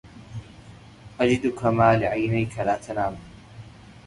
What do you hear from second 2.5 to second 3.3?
لا تنام